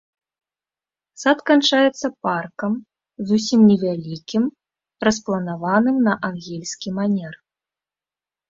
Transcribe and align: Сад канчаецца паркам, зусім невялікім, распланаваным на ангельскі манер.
Сад 1.23 1.39
канчаецца 1.49 2.07
паркам, 2.27 2.73
зусім 3.33 3.59
невялікім, 3.73 4.43
распланаваным 5.09 5.97
на 6.09 6.13
ангельскі 6.31 6.89
манер. 7.01 7.33